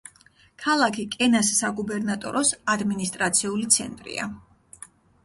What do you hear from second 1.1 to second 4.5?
კენას საგუბერნატოროს ადმინისტრაციული ცენტრია.